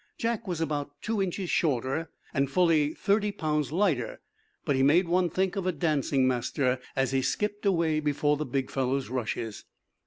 Jack 0.17 0.47
was 0.47 0.59
about 0.59 0.99
two 1.03 1.21
inches 1.21 1.51
shorter 1.51 2.09
and 2.33 2.49
fully 2.49 2.95
thirty 2.95 3.31
pounds 3.31 3.71
lighter, 3.71 4.19
but 4.65 4.75
he 4.75 4.81
made 4.81 5.07
one 5.07 5.29
think 5.29 5.55
of 5.55 5.67
a 5.67 5.71
dancing 5.71 6.27
master 6.27 6.79
as 6.95 7.11
he 7.11 7.21
skipped 7.21 7.67
away 7.67 7.99
before 7.99 8.35
the 8.35 8.43
big 8.47 8.71
fellow's 8.71 9.09
rushes. 9.09 9.63